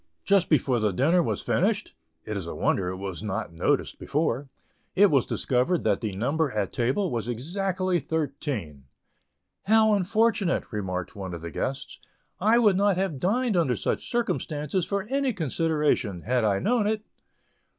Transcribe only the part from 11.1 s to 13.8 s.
one of the guests; "I would not have dined under